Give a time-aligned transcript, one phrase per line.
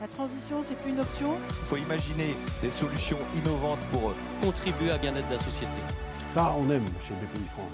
[0.00, 4.98] La transition, c'est plus une option Il faut imaginer des solutions innovantes pour contribuer à
[4.98, 5.72] bien-être de la société.
[6.34, 7.72] Ça, on aime chez BPI France.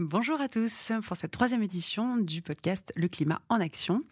[0.00, 4.02] Bonjour à tous pour cette troisième édition du podcast Le climat en action.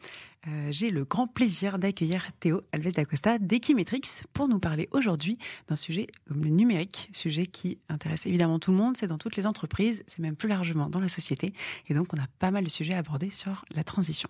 [0.46, 5.36] Euh, J'ai le grand plaisir d'accueillir Théo Alves d'Acosta d'Equimetrix pour nous parler aujourd'hui
[5.66, 9.36] d'un sujet comme le numérique, sujet qui intéresse évidemment tout le monde, c'est dans toutes
[9.36, 11.52] les entreprises, c'est même plus largement dans la société.
[11.89, 14.29] Et donc on a pas mal de sujets à aborder sur la transition.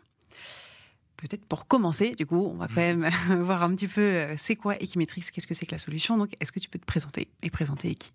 [1.17, 3.09] Peut-être pour commencer, du coup, on va quand même
[3.43, 6.19] voir un petit peu euh, c'est quoi Equimetrix, qu'est-ce que c'est que la solution?
[6.19, 8.13] Donc est-ce que tu peux te présenter et présenter Equi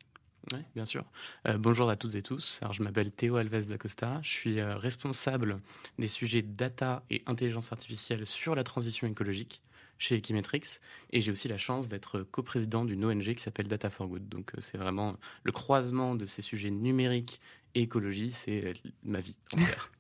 [0.54, 1.06] oui, bien sûr.
[1.48, 2.60] Euh, bonjour à toutes et tous.
[2.62, 4.20] Alors, je m'appelle Théo Alves d'Acosta.
[4.24, 5.62] Je suis euh, responsable
[6.00, 9.62] des sujets data et intelligence artificielle sur la transition écologique
[10.00, 10.80] chez Equimetrix.
[11.12, 14.28] Et j'ai aussi la chance d'être coprésident d'une ONG qui s'appelle Data for Good.
[14.28, 17.40] Donc, euh, c'est vraiment le croisement de ces sujets numériques
[17.76, 18.32] et écologie.
[18.32, 19.92] C'est ma vie entière.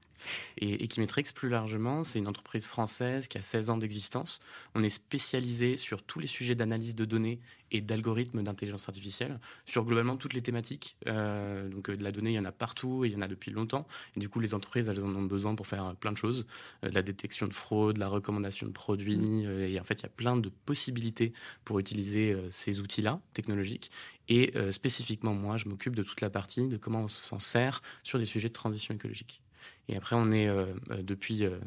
[0.59, 4.41] Et Equimetrix, plus largement, c'est une entreprise française qui a 16 ans d'existence.
[4.75, 7.39] On est spécialisé sur tous les sujets d'analyse de données
[7.71, 10.97] et d'algorithmes d'intelligence artificielle, sur globalement toutes les thématiques.
[11.07, 13.21] Euh, donc, euh, de la donnée, il y en a partout et il y en
[13.21, 13.87] a depuis longtemps.
[14.15, 16.45] Et du coup, les entreprises, elles en ont besoin pour faire plein de choses.
[16.83, 19.45] Euh, de la détection de fraude, la recommandation de produits.
[19.45, 23.21] euh, et en fait, il y a plein de possibilités pour utiliser euh, ces outils-là,
[23.33, 23.91] technologiques.
[24.27, 27.81] Et euh, spécifiquement, moi, je m'occupe de toute la partie de comment on s'en sert
[28.03, 29.41] sur des sujets de transition écologique.
[29.87, 31.57] Et après, on est euh, euh, depuis euh,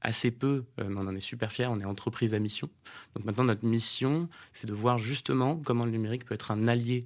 [0.00, 2.68] assez peu, euh, mais on en est super fiers, on est entreprise à mission.
[3.14, 7.00] Donc maintenant, notre mission, c'est de voir justement comment le numérique peut être un allié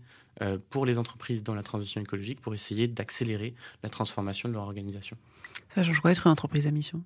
[0.69, 5.17] pour les entreprises dans la transition écologique pour essayer d'accélérer la transformation de leur organisation.
[5.75, 7.03] Ça change quoi être une entreprise à mission?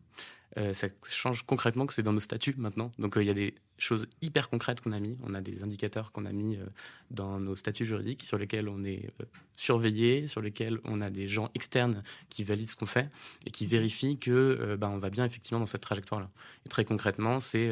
[0.72, 2.90] Ça change concrètement que c'est dans nos statuts maintenant.
[2.98, 5.16] Donc il y a des choses hyper concrètes qu'on a mis.
[5.22, 6.64] On a des indicateurs qu'on a mis euh,
[7.10, 9.24] dans nos statuts juridiques sur lesquels on est euh,
[9.56, 13.10] surveillé, sur lesquels on a des gens externes qui valident ce qu'on fait
[13.46, 16.30] et qui vérifient que ben, on va bien effectivement dans cette trajectoire-là.
[16.64, 17.70] Et très concrètement, c'est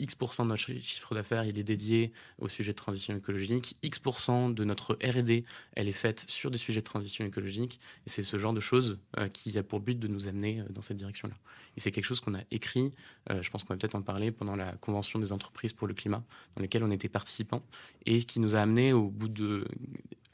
[0.00, 3.76] X% de notre chi- chiffre d'affaires, il est dédié au sujet de transition écologique.
[3.82, 7.80] X% de notre R&D, elle est faite sur des sujets de transition écologique.
[8.06, 8.98] Et c'est ce genre de choses
[9.32, 11.34] qui a pour but de nous amener dans cette direction-là.
[11.78, 12.92] Et c'est quelque chose qu'on a écrit,
[13.30, 16.22] je pense qu'on va peut-être en parler pendant la convention des entreprises pour le climat,
[16.56, 17.62] dans laquelle on était participants,
[18.06, 19.66] et qui nous a amené au bout de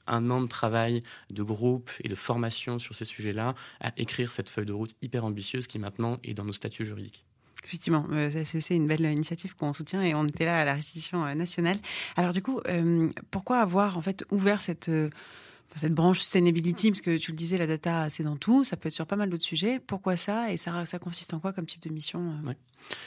[0.06, 1.00] un an de travail,
[1.30, 5.24] de groupe et de formation sur ces sujets-là, à écrire cette feuille de route hyper
[5.24, 7.24] ambitieuse qui maintenant est dans nos statuts juridiques.
[7.64, 11.24] Effectivement, euh, c'est une belle initiative qu'on soutient et on était là à la restitution
[11.24, 11.78] euh, nationale.
[12.16, 14.90] Alors du coup, euh, pourquoi avoir en fait ouvert cette
[15.76, 18.88] cette branche sustainability Parce que tu le disais, la data c'est dans tout, ça peut
[18.88, 19.80] être sur pas mal d'autres sujets.
[19.80, 22.52] Pourquoi ça et ça, ça consiste en quoi comme type de mission euh?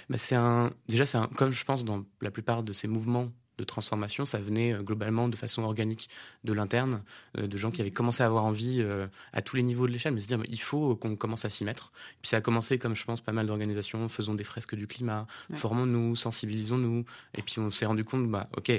[0.10, 3.32] Bah, c'est un, déjà, c'est un, comme je pense dans la plupart de ces mouvements
[3.58, 6.10] de transformation, ça venait euh, globalement de façon organique
[6.44, 7.02] de l'interne,
[7.38, 9.92] euh, de gens qui avaient commencé à avoir envie euh, à tous les niveaux de
[9.92, 11.92] l'échelle, mais se dire mais il faut qu'on commence à s'y mettre.
[12.22, 15.28] Puis ça a commencé comme je pense pas mal d'organisations, faisons des fresques du climat,
[15.50, 15.56] Ouais.
[15.58, 17.06] formons-nous, sensibilisons-nous,
[17.36, 18.72] et puis on s'est rendu compte bah ok,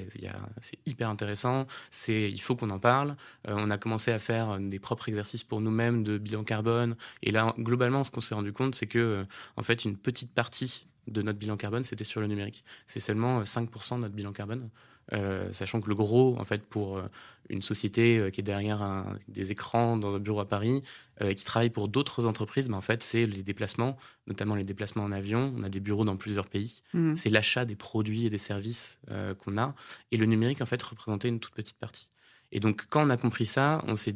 [0.60, 3.16] c'est hyper intéressant, c'est il faut qu'on en parle.
[3.48, 7.30] Euh, on a commencé à faire des propres exercices pour nous-mêmes de bilan carbone, et
[7.30, 9.24] là globalement ce qu'on s'est rendu compte c'est que
[9.56, 12.64] en fait une petite partie de notre bilan carbone, c'était sur le numérique.
[12.86, 14.70] C'est seulement euh, 5% de notre bilan carbone,
[15.12, 17.02] euh, sachant que le gros, en fait, pour euh,
[17.50, 20.82] une société euh, qui est derrière un- des écrans dans un bureau à Paris,
[21.20, 24.64] euh, et qui travaille pour d'autres entreprises, ben, en fait, c'est les déplacements, notamment les
[24.64, 25.52] déplacements en avion.
[25.58, 26.82] On a des bureaux dans plusieurs pays.
[26.94, 27.16] Mhm.
[27.16, 29.74] C'est l'achat des produits et des services euh, qu'on a.
[30.10, 32.08] Et le numérique, en fait, représentait une toute petite partie.
[32.52, 34.14] Et donc, quand on a compris ça, on s'est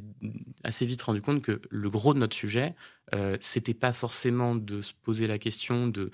[0.63, 2.75] assez vite rendu compte que le gros de notre sujet,
[3.15, 6.11] euh, c'était pas forcément de se poser la question de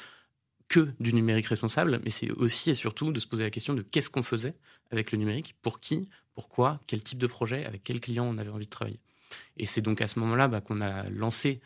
[0.74, 3.82] que du numérique responsable, mais c'est aussi et surtout de se poser la question de
[3.82, 4.56] qu'est-ce qu'on faisait
[4.90, 8.50] avec le numérique, pour qui, pourquoi, quel type de projet, avec quel client on avait
[8.50, 8.98] envie de travailler.
[9.56, 11.60] Et c'est donc à ce moment-là bah, qu'on a lancé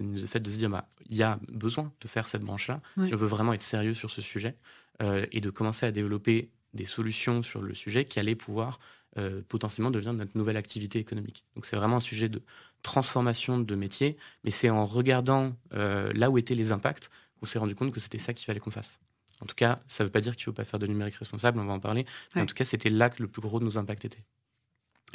[0.00, 3.14] le fait de se dire bah il y a besoin de faire cette branche-là si
[3.14, 4.56] on veut vraiment être sérieux sur ce sujet
[5.00, 8.80] euh, et de commencer à développer des solutions sur le sujet qui allaient pouvoir
[9.16, 11.44] euh, potentiellement devenir notre nouvelle activité économique.
[11.54, 12.42] Donc c'est vraiment un sujet de
[12.82, 17.10] transformation de métier, mais c'est en regardant euh, là où étaient les impacts
[17.40, 19.00] qu'on s'est rendu compte que c'était ça qu'il fallait qu'on fasse.
[19.40, 21.14] En tout cas, ça ne veut pas dire qu'il ne faut pas faire de numérique
[21.16, 22.04] responsable, on va en parler,
[22.34, 22.42] mais Ouais.
[22.42, 24.22] en tout cas, c'était là que le plus gros de nos impacts était.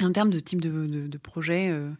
[0.02, 1.90] En termes de type de, de, de projet euh,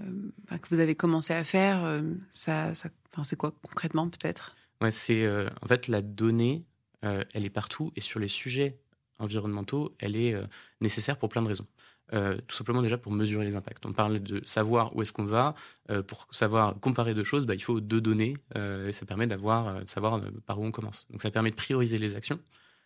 [0.00, 2.90] euh, enfin, que vous avez commencé à faire, euh, ça, ça,
[3.24, 4.54] c'est quoi concrètement peut-être?
[4.82, 5.26] Ouais, c'est
[5.62, 6.62] en fait la donnée,
[7.00, 8.78] elle est partout et sur les sujets
[9.18, 10.34] environnementaux, elle est
[10.82, 11.66] nécessaire pour plein de raisons.
[12.12, 13.84] Euh, tout simplement déjà pour mesurer les impacts.
[13.84, 15.54] On parle de savoir où est-ce qu'on va.
[15.90, 19.26] Euh, pour savoir comparer deux choses, bah, il faut deux données euh, et ça permet
[19.26, 21.06] d'avoir, de savoir par où on commence.
[21.10, 22.38] Donc ça permet de prioriser les actions.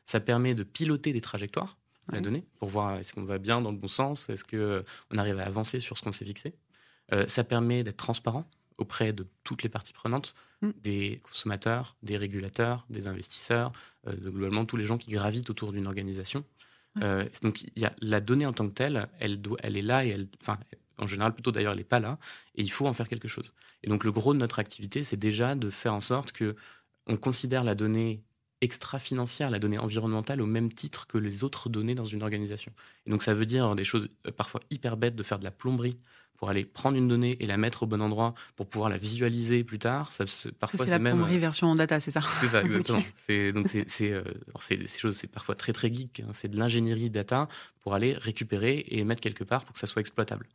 [0.06, 1.76] Ça permet de piloter des trajectoires,
[2.08, 2.22] la Ouais.
[2.22, 5.19] donnée, pour voir est-ce qu'on va bien dans le bon sens, est-ce que euh, on
[5.19, 6.55] arrive à avancer sur ce qu'on s'est fixé?
[7.26, 10.32] Ça permet d'être transparent auprès de toutes les parties prenantes,
[10.62, 10.70] Mm.
[10.82, 13.72] des consommateurs, des régulateurs, des investisseurs,
[14.06, 16.44] de globalement tous les gens qui gravitent autour d'une organisation.
[17.02, 20.08] Euh, donc y a la donnée en tant que telle, elle, elle est là et
[20.08, 20.58] elle, enfin,
[20.98, 22.19] en général plutôt d'ailleurs elle n'est pas là
[22.56, 23.54] et il faut en faire quelque chose.
[23.82, 26.56] Et donc le gros de notre activité, c'est déjà de faire en sorte que
[27.06, 28.22] on considère la donnée
[28.60, 32.72] extra-financière, la donnée environnementale au même titre que les autres données dans une organisation.
[33.06, 35.50] Et donc ça veut dire des choses euh, parfois hyper bêtes de faire de la
[35.50, 35.98] plomberie
[36.40, 39.62] pour aller prendre une donnée et la mettre au bon endroit pour pouvoir la visualiser
[39.62, 40.10] plus tard.
[40.10, 42.62] Ça, c'est- Ça, parfois c'est la même plomberie version en data, c'est ça c'est ça,
[42.64, 43.04] exactement.
[43.14, 44.25] C'est donc c'est c'est euh,
[44.58, 46.20] c'est- ces choses, c'est parfois très très geek.
[46.20, 46.31] hein.
[46.32, 47.46] C'est de l'ingénierie data
[47.81, 50.48] pour aller récupérer et mettre quelque part pour que ça soit exploitable.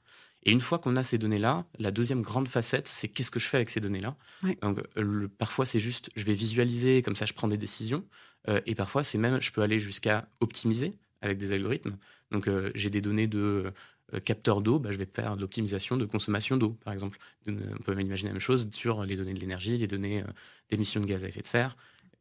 [0.48, 3.48] Et une fois qu'on a ces données-là, la deuxième grande facette, c'est qu'est-ce que je
[3.48, 4.16] fais avec ces données-là.
[4.62, 8.04] Donc euh, le- parfois c'est juste, je vais visualiser, comme ça je prends des décisions.
[8.48, 11.96] Euh, et parfois c'est même, je peux aller jusqu'à optimiser avec des algorithmes.
[12.32, 13.72] Donc euh, j'ai des données de
[14.14, 17.18] euh, capteurs d'eau, bah, je vais faire de l'optimisation de consommation d'eau, par exemple.
[17.48, 20.32] On peut imaginer la même chose sur les données de l'énergie, les données euh,
[20.70, 21.76] d'émissions de gaz à effet de serre.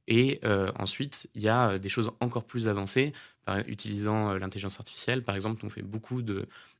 [0.06, 3.12] Et euh, ensuite, il y a des choses encore plus avancées,
[3.46, 5.22] par, utilisant l'intelligence artificielle.
[5.22, 6.22] Par exemple, on fait beaucoup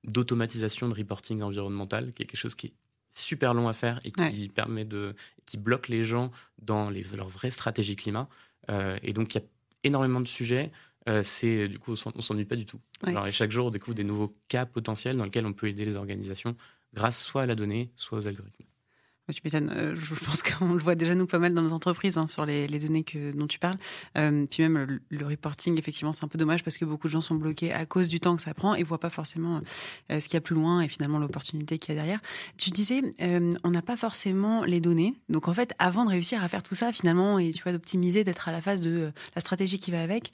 [0.04, 2.74] d'automatisation de, reporting environnemental, qui est quelque chose qui est
[3.10, 5.14] super long à faire et qui permet de,
[5.46, 6.30] qui bloque les gens
[6.60, 8.28] dans les, leur vraie stratégie climat.
[8.70, 9.44] Euh, et donc, il y a
[9.84, 10.72] énormément de sujets.
[11.08, 12.80] Euh, c'est du coup, on on s'ennuie pas du tout.
[13.06, 13.12] Ouais.
[13.12, 15.84] Genre, et chaque jour, on découvre des nouveaux cas potentiels dans lesquels on peut aider
[15.84, 16.56] les organisations
[16.94, 18.64] grâce soit à la donnée, soit aux algorithmes.
[19.32, 19.71] Tu m'étonnes.
[19.75, 22.44] euh, Je pense qu'on le voit déjà nous pas mal dans nos entreprises hein, sur
[22.44, 23.76] les, données que, dont tu parles.
[24.19, 27.23] Euh, puis même le, reporting, effectivement, c'est un peu dommage parce que beaucoup de gens
[27.23, 29.62] sont bloqués à cause du temps que ça prend et voient pas forcément
[30.12, 32.21] euh, ce qu'il y a plus loin et finalement l'opportunité qu'il y a derrière.
[32.59, 33.00] Tu disais,
[33.65, 35.15] on n'a pas forcément les données.
[35.31, 38.25] Donc en fait, avant de réussir à faire tout ça, finalement, et tu vois, d'optimiser,
[38.25, 40.32] d'être à la phase de la stratégie qui va avec,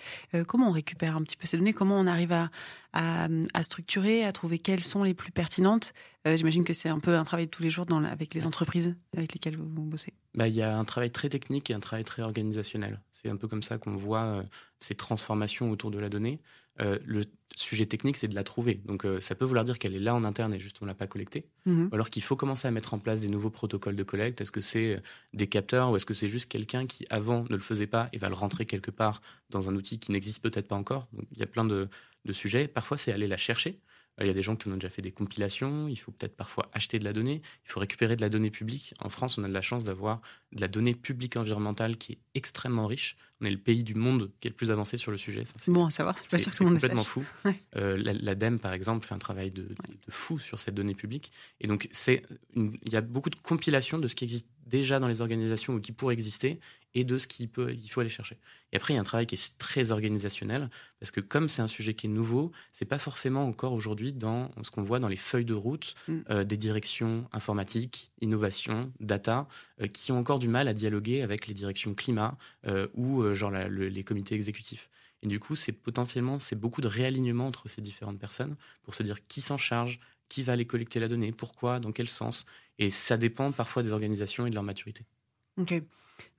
[0.48, 1.72] comment on récupère un petit peu ces données?
[1.72, 2.50] Comment on arrive à,
[2.92, 5.92] à, à structurer, à trouver quelles sont les plus pertinentes
[6.26, 8.34] Euh, J'imagine que c'est un peu un travail de tous les jours dans la- avec
[8.34, 10.12] les entreprises avec lesquelles vous, vous bossez.
[10.34, 13.00] Bah, il y a un travail très technique et un travail très organisationnel.
[13.10, 14.42] C'est un peu comme ça qu'on voit euh,
[14.80, 16.40] ces transformations autour de la donnée.
[16.80, 17.22] Euh, le
[17.56, 18.80] sujet technique, c'est de la trouver.
[18.84, 21.06] Donc, ça peut vouloir dire qu'elle est là en interne et juste on l'a pas
[21.06, 21.46] collectée.
[21.66, 21.88] Mhm.
[21.90, 24.40] Ou alors qu'il faut commencer à mettre en place des nouveaux protocoles de collecte.
[24.42, 25.02] Est-ce que c'est
[25.34, 28.18] des capteurs ou est-ce que c'est juste quelqu'un qui avant ne le faisait pas et
[28.18, 29.20] va le rentrer quelque part
[29.50, 31.08] dans un outil qui n'existe peut-être pas encore?
[31.12, 31.88] Donc, Il y a plein de,
[32.24, 32.68] de sujets.
[32.68, 33.78] Parfois, c'est aller la chercher.
[34.20, 35.86] Euh, Il y a des gens qui ont déjà fait des compilations.
[35.88, 37.40] Il faut peut-être parfois acheter de la donnée.
[37.64, 38.92] Il faut récupérer de la donnée publique.
[39.00, 40.20] En France, on a de la chance d'avoir
[40.52, 43.16] de la donnée publique environnementale qui est extrêmement riche.
[43.40, 45.40] On est le pays du monde qui est le plus avancé sur le sujet.
[45.42, 46.18] Enfin, C'est bon à savoir.
[46.18, 47.24] Suis pas c'est sûre que c'est tout le monde le complètement fou.
[47.46, 47.62] Ouais.
[47.76, 49.68] Euh, L'ADEME, par exemple, fait un travail de,
[50.10, 51.32] fou sur cette donnée publique.
[51.60, 52.22] Et donc, c'est
[52.54, 55.74] une- il y a beaucoup de compilation de ce qui existe déjà dans les organisations
[55.74, 56.58] ou qui pourrait exister
[56.94, 58.36] et de ce qu'il peut, il faut aller chercher.
[58.72, 61.62] Et après, il y a un travail qui est très organisationnel parce que comme c'est
[61.62, 65.08] un sujet qui est nouveau, c'est pas forcément encore aujourd'hui dans ce qu'on voit dans
[65.08, 66.18] les feuilles de route Mm.
[66.30, 69.46] euh, des directions informatiques, innovation, data,
[69.80, 72.36] euh, qui ont encore du mal à dialoguer avec les directions climat
[72.66, 74.88] euh, ou genre la- le- les comités exécutifs.
[75.22, 79.02] Et du coup, c'est potentiellement c'est beaucoup de réalignement entre ces différentes personnes pour se
[79.02, 82.46] dire qui s'en charge, qui va aller collecter la donnée, pourquoi, dans quel sens.
[82.78, 85.04] Et ça dépend parfois des organisations et de leur maturité.
[85.58, 85.74] Ok.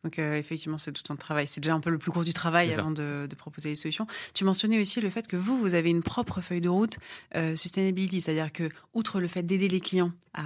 [0.03, 1.47] Donc euh, effectivement, c'est tout un travail.
[1.47, 4.07] C'est déjà un peu le plus gros du travail avant de, de proposer les solutions.
[4.33, 6.97] Tu mentionnais aussi le fait que vous, vous avez une propre feuille de route
[7.35, 10.43] euh, sustainability, c'est-à-dire que outre le fait d'aider les clients à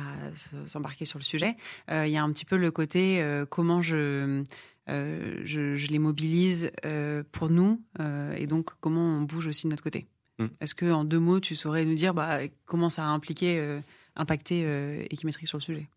[0.68, 1.56] s'embarquer sur le sujet,
[1.90, 4.44] euh, il y a un petit peu le côté euh, comment je,
[4.88, 9.66] euh, je, je les mobilise euh, pour nous euh, et donc comment on bouge aussi
[9.66, 10.06] de notre côté.
[10.38, 10.46] Mm.
[10.60, 13.80] Est-ce que en deux mots, tu saurais nous dire bah, comment ça a impliqué,
[14.16, 14.62] impacté
[15.10, 15.88] Equimetrics sur le sujet?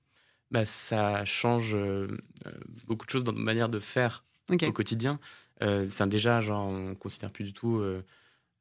[0.50, 1.76] Bah, ça change
[2.86, 5.18] beaucoup de choses dans notre manière de faire au quotidien.
[5.60, 7.82] Enfin, déjà, genre, on considère plus du tout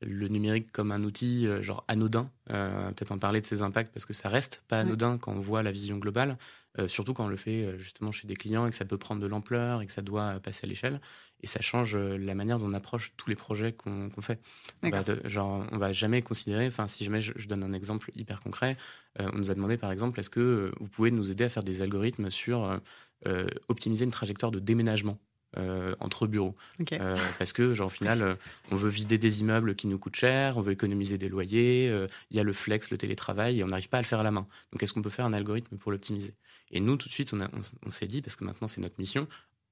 [0.01, 2.29] le numérique comme un outil euh, genre anodin.
[2.51, 4.81] Euh, Peut-être en parler de ses impacts parce que ça reste pas Ouais.
[4.83, 6.37] anodin quand on voit la vision globale,
[6.79, 9.21] euh, surtout quand on le fait justement chez des clients et que ça peut prendre
[9.21, 11.01] de l'ampleur et que ça doit passer à l'échelle.
[11.41, 14.39] Et ça change la manière dont on approche tous les projets qu'on fait.
[14.83, 17.73] On va, de- genre, on va jamais considérer, enfin, si jamais je, je donne un
[17.73, 18.77] exemple hyper concret,
[19.19, 21.81] on nous a demandé par exemple, est-ce que vous pouvez nous aider à faire des
[21.81, 22.79] algorithmes sur
[23.67, 25.19] optimiser une trajectoire de déménagement?
[25.57, 26.55] Euh, entre bureaux.
[26.93, 28.35] Euh, parce que genre au final euh,
[28.71, 31.87] on veut vider des immeubles qui nous coûtent cher on veut économiser des loyers
[32.31, 34.23] il y a le flex le télétravail et on n'arrive pas à le faire à
[34.23, 36.33] la main donc est-ce qu'on peut faire un algorithme pour l'optimiser?
[36.71, 37.33] Et nous tout de suite
[37.85, 39.27] on, s'est dit parce que maintenant c'est notre mission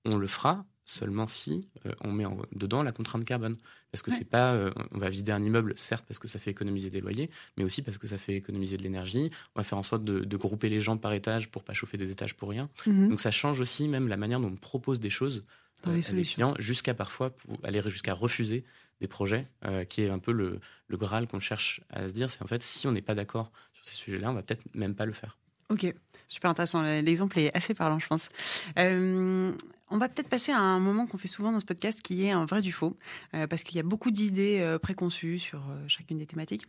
[0.06, 1.68] on le fera seulement si
[2.04, 3.56] on met en- dedans la contrainte carbone
[3.92, 4.18] parce que Ouais.
[4.18, 4.60] c'est pas
[4.92, 7.82] on va vider un immeuble certes parce que ça fait économiser des loyers mais aussi
[7.82, 10.70] parce que ça fait économiser de l'énergie on va faire en sorte de, de grouper
[10.70, 13.10] les gens par étage pour pas chauffer des étages pour rien Mhm.
[13.10, 15.44] donc ça change aussi même la manière dont on propose des choses
[15.84, 16.36] Dans euh, les des solutions.
[16.36, 18.64] clients, jusqu'à parfois aller jusqu'à refuser
[19.02, 22.30] des projets, euh, qui est un peu le, le Graal qu'on cherche à se dire.
[22.30, 24.96] C'est en fait, si on n'est pas d'accord sur ces sujets-là, on va peut-être même
[24.96, 25.38] pas le faire.
[25.70, 25.94] Ok,
[26.28, 26.84] super intéressant.
[26.84, 28.30] L'exemple est assez parlant, je pense.
[28.78, 29.52] Euh,
[29.90, 32.32] on va peut-être passer à un moment qu'on fait souvent dans ce podcast qui est
[32.32, 32.96] un vrai du faux,
[33.34, 36.68] euh, parce qu'il y a beaucoup d'idées euh, préconçues sur chacune des thématiques.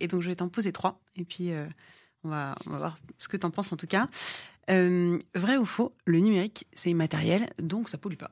[0.00, 1.50] et donc, je vais t'en poser trois, et puis
[2.22, 4.08] on, va, on va voir ce que tu en penses en tout cas.
[4.68, 8.30] Vrai ou faux, le numérique, c'est immatériel, donc ça pollue pas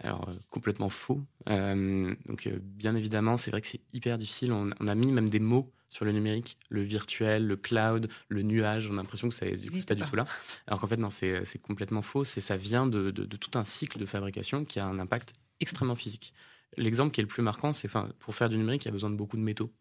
[0.00, 1.22] alors complètement faux.
[1.46, 4.52] donc bien évidemment, c'est vrai que c'est hyper difficile.
[4.52, 8.42] On, on, a mis même des mots sur le numérique, le virtuel, le cloud, le
[8.42, 8.88] nuage.
[8.90, 10.26] On a l'impression que ça n'existe pas, du tout là.
[10.66, 12.24] Alors qu'en fait, non, c'est complètement faux.
[12.24, 16.34] Ça vient de, tout un cycle de fabrication qui a un impact extrêmement physique.
[16.76, 17.88] L'exemple qui est le plus marquant, c'est
[18.18, 19.72] pour faire du numérique, il y a besoin de beaucoup de métaux.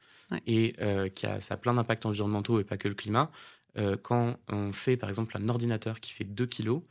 [0.47, 3.29] Et euh, qui a, ça a plein d'impacts environnementaux et pas que le climat.
[3.77, 6.81] Euh, quand on fait, par exemple, un ordinateur qui fait 2 kilos,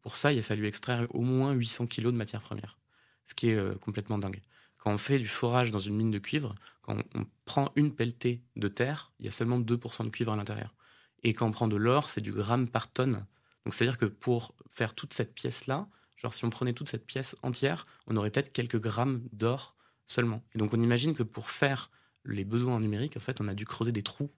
[0.00, 2.78] pour ça, il a fallu extraire au moins 800 kilos de matières premières.
[3.24, 4.40] Ce qui est euh, complètement dingue.
[4.78, 8.42] Quand on fait du forage dans une mine de cuivre, quand on prend une pelletée
[8.56, 10.74] de terre, il y a seulement 2% de cuivre à l'intérieur.
[11.22, 13.24] Et quand on prend de l'or, c'est du gramme par tonne.
[13.64, 17.36] Donc c'est-à-dire que pour faire toute cette pièce-là, genre si on prenait toute cette pièce
[17.42, 20.42] entière, on aurait peut-être quelques grammes d'or seulement.
[20.52, 21.90] Et donc on imagine que pour faire
[22.24, 24.32] les besoins numériques, en fait, on a dû creuser des trous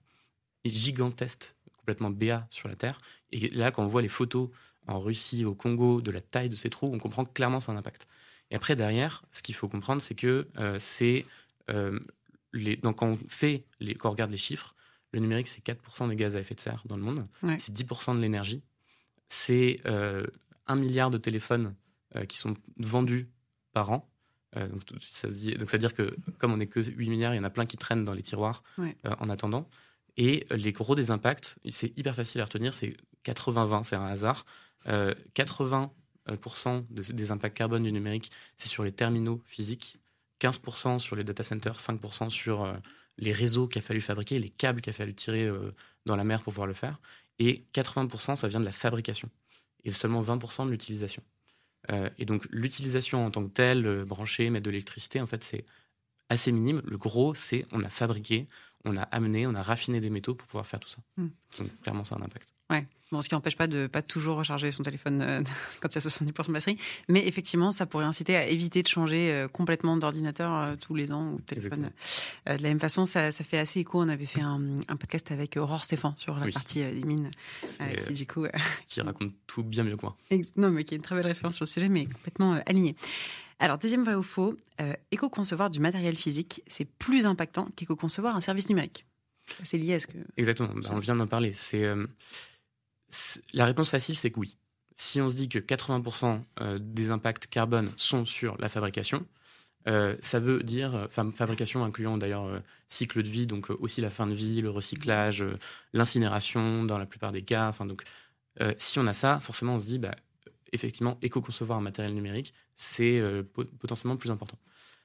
[0.63, 1.55] gigantesques,
[1.85, 2.99] complètement béats sur la Terre.
[3.31, 4.49] Et là, quand on voit les photos
[4.87, 8.07] en Russie, au Congo, de la taille de ces trous, on comprend clairement son impact.
[8.49, 11.25] Et après, derrière, ce qu'il faut comprendre, c'est que euh, c'est.
[11.69, 11.99] Euh,
[12.53, 14.75] les, donc, quand on, fait les, quand on regarde les chiffres,
[15.11, 17.25] le numérique, c'est 4% des gaz à effet de serre dans le monde.
[17.59, 18.63] C'est 10% de l'énergie.
[19.27, 20.25] C'est euh,
[20.65, 21.75] 1 milliard de téléphones
[22.15, 23.29] euh, qui sont vendus
[23.73, 24.09] par an.
[24.55, 27.49] donc, ça donc, c'est-à-dire que comme on n'est que 8 milliards, il y en a
[27.49, 28.63] plein qui traînent dans les tiroirs
[29.03, 29.69] en attendant.
[30.17, 32.95] Et les gros des impacts, c'est hyper facile à retenir, c'est
[33.25, 34.45] 80-20, c'est un hasard.
[34.87, 35.89] 80%
[36.29, 39.97] euh, des impacts carbone du numérique, c'est sur les terminaux physiques,
[40.41, 42.73] 15% sur les data centers, 5% sur euh,
[43.17, 45.73] les réseaux qu'il a fallu fabriquer, les câbles qu'il a fallu tirer euh,
[46.05, 46.99] dans la mer pour pouvoir le faire.
[47.39, 49.29] Et 80%, ça vient de la fabrication.
[49.83, 51.21] Et seulement 20% de l'utilisation.
[52.17, 55.63] et donc, l'utilisation en tant que telle, brancher, mettre de l'électricité, en fait, c'est
[56.29, 56.81] assez minime.
[56.85, 58.47] Le gros, c'est on a fabriqué,
[58.85, 60.99] on a amené, on a raffiné des métaux pour pouvoir faire tout ça.
[61.17, 61.29] Hmm.
[61.59, 62.53] Donc clairement, ça a un impact.
[62.69, 62.87] Ouais.
[63.11, 65.43] Bon, ce qui n'empêche pas de pas toujours recharger son téléphone euh,
[65.81, 66.77] quand il y a 70% de batterie,
[67.07, 71.11] mais effectivement, ça pourrait inciter à éviter de changer euh, complètement d'ordinateur euh, tous les
[71.11, 71.91] ans ou de téléphone.
[72.47, 74.01] de la même façon, ça, ça, fait assez écho.
[74.01, 77.29] On avait fait un, un podcast avec Aurore Stéphane sur la partie des mines,
[78.07, 78.47] qui du coup
[78.87, 80.17] qui raconte tout bien mieux que moi.
[80.55, 82.95] Non, mais qui est une très belle référence sur le sujet, mais complètement alignée.
[83.59, 88.41] Alors, deuxième vrai ou faux, euh, éco-concevoir du matériel physique, c'est plus impactant qu'éco-concevoir un
[88.41, 89.05] service numérique.
[89.63, 90.17] C'est lié à ce que...
[90.37, 91.53] Exactement, bah, on vient d'en parler.
[91.75, 92.07] Euh,
[93.07, 94.57] c'est La réponse facile, c'est que oui.
[94.95, 99.25] Si on se dit que 80% euh, des impacts carbone sont sur la fabrication,
[100.19, 102.59] ça veut dire, fabrication incluant d'ailleurs
[102.89, 105.45] cycle de vie, donc aussi la fin de vie, le recyclage,
[105.93, 107.67] l'incinération dans la plupart des cas.
[107.69, 108.01] Enfin, donc,
[108.79, 110.15] si on a ça, forcément on se dit, bah,
[110.71, 114.57] effectivement, éco-concevoir un matériel numérique, c'est euh, potentiellement plus important.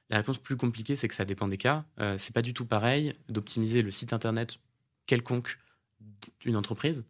[0.09, 1.85] La réponse plus compliquée, c'est que ça dépend des cas.
[1.99, 4.57] Euh, c'est pas du tout pareil d'optimiser le site internet
[5.05, 5.57] quelconque
[6.41, 7.05] d'une entreprise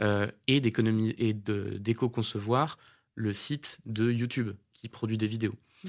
[0.00, 2.78] euh, et d'économie et d'éco-concevoir
[3.14, 5.54] le site de YouTube qui produit des vidéos.
[5.84, 5.88] Mm.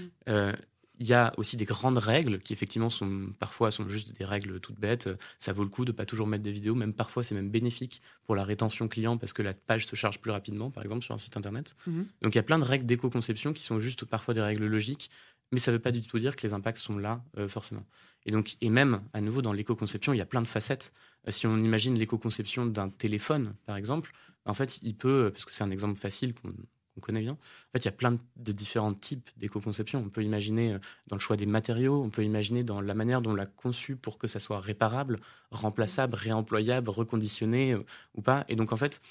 [0.99, 4.59] Il y a aussi des grandes règles qui effectivement sont parfois sont juste des règles
[4.59, 5.09] toutes bêtes.
[5.37, 8.01] Ça vaut le coup de pas toujours mettre des vidéos, même parfois c'est même bénéfique
[8.25, 11.13] pour la rétention client parce que la page se charge plus rapidement, par exemple sur
[11.13, 11.75] un site internet.
[11.87, 12.05] Mhm.
[12.21, 15.09] Donc il y a plein de règles d'éco-conception qui sont juste parfois des règles logiques,
[15.51, 17.85] mais ça ne veut pas du tout dire que les impacts sont là euh, forcément.
[18.25, 20.93] Et donc et même à nouveau dans l'éco-conception, il y a plein de facettes.
[21.27, 24.11] Euh, si on imagine l'éco-conception d'un téléphone, par exemple,
[24.45, 26.53] en fait, il peut, parce que c'est un exemple facile qu'on
[26.97, 27.33] on connaît bien.
[27.33, 30.03] En fait, il y a plein de différents types d'éco-conception.
[30.05, 33.21] On peut imaginer euh, dans le choix des matériaux, on peut imaginer dans la manière
[33.21, 35.19] dont on l'a conçu pour que ça soit réparable,
[35.51, 37.83] remplaçable, réemployable, reconditionné euh,
[38.15, 38.45] ou pas.
[38.47, 39.01] Et donc, en fait,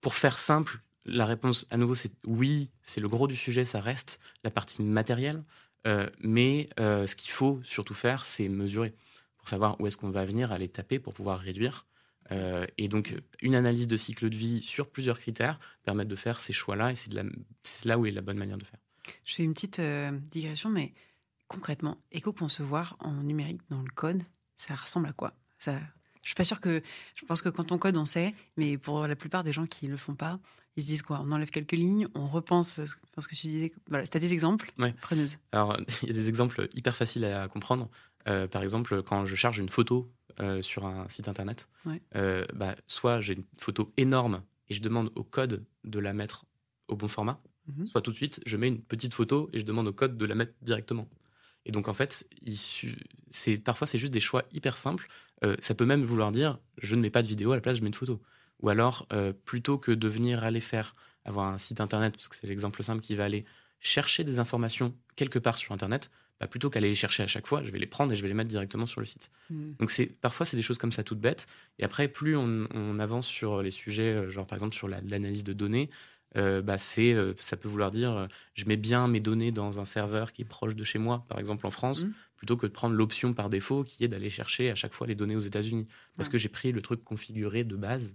[0.00, 3.80] pour faire simple, la réponse à nouveau, c'est oui, c'est le gros du sujet, ça
[3.80, 5.42] reste la partie matérielle.
[5.84, 8.94] Euh, mais ce qu'il faut surtout faire, c'est mesurer
[9.36, 11.86] pour savoir où est-ce qu'on va venir aller taper pour pouvoir réduire
[12.32, 16.40] euh, et donc, une analyse de cycle de vie sur plusieurs critères permet de faire
[16.40, 18.78] ces choix-là, et c'est là où est la bonne manière de faire.
[19.24, 20.94] Je fais une petite euh, digression, mais
[21.48, 24.22] concrètement, éco-concevoir en numérique dans le code,
[24.56, 25.34] ça ressemble à quoi?
[25.58, 25.78] Ça,
[26.22, 26.82] Je suis pas sûre que.
[27.14, 29.86] Je pense que quand on code, on sait, mais pour la plupart des gens qui
[29.88, 30.38] le font pas,
[30.76, 31.20] ils se disent quoi?
[31.22, 33.72] On enlève quelques lignes, on repense ce que tu disais.
[33.88, 34.72] Voilà, tu as des exemples?
[34.78, 34.94] Ouais.
[35.52, 37.90] Alors, il y a des exemples hyper faciles à comprendre.
[38.28, 41.68] Euh, par exemple, quand je charge une photo euh, sur un site internet,
[42.16, 46.46] euh, bah, soit j'ai une photo énorme et je demande au code de la mettre
[46.88, 47.86] au bon format, mhm.
[47.86, 50.24] soit tout de suite je mets une petite photo et je demande au code de
[50.24, 51.08] la mettre directement.
[51.64, 52.28] Et donc en fait,
[53.30, 55.06] c'est parfois c'est juste des choix hyper simples.
[55.60, 57.82] ça peut même vouloir dire je ne mets pas de vidéo à la place, je
[57.82, 58.20] mets une photo.
[58.60, 59.06] Ou alors,
[59.44, 63.00] plutôt que de venir aller faire, avoir un site internet, parce que c'est l'exemple simple
[63.00, 63.44] qui va aller
[63.82, 66.10] chercher des informations quelque part sur internet,
[66.40, 68.28] bah, plutôt qu'aller les chercher à chaque fois, je vais les prendre et je vais
[68.28, 69.30] les mettre directement sur le site.
[69.50, 69.72] Mm.
[69.80, 71.46] Donc c'est parfois c'est des choses comme ça toutes bêtes.
[71.78, 75.52] Et après, plus on, on avance sur les sujets, genre par exemple sur l'analyse de
[75.52, 75.90] données,
[76.36, 79.80] euh, bah c'est, euh, ça peut vouloir dire euh, je mets bien mes données dans
[79.80, 82.12] un serveur qui est proche de chez moi, par exemple en France, Mhm.
[82.36, 85.14] plutôt que de prendre l'option par défaut qui est d'aller chercher à chaque fois les
[85.14, 85.86] données aux États-Unis.
[86.16, 86.32] Parce Ouais.
[86.32, 88.14] que j'ai pris le truc configuré de base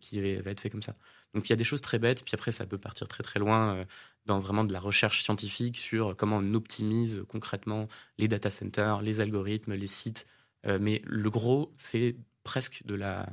[0.00, 0.94] qui va être fait comme ça.
[1.34, 3.40] Donc il y a des choses très bêtes, puis après ça peut partir très très
[3.40, 3.84] loin euh,
[4.26, 9.20] dans vraiment de la recherche scientifique sur comment on optimise concrètement les data centers, les
[9.20, 10.26] algorithmes, les sites.
[10.66, 13.26] Euh, mais le gros, c'est presque de la,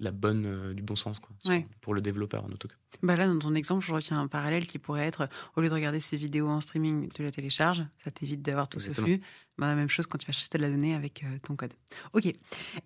[0.00, 1.66] la bonne, euh, du bon sens quoi, Ouais.
[1.82, 2.74] pour le développeur en tout cas.
[3.02, 5.74] Bah là, dans ton exemple, je retiens un parallèle qui pourrait être, au lieu de
[5.74, 9.06] regarder ces vidéos en streaming, tu la télécharges, ça t'évite d'avoir tout Exactement.
[9.06, 9.22] ce flux.
[9.58, 11.72] Bah, la même chose quand tu vas chercher de la donnée avec euh, ton code.
[12.14, 12.26] Ok,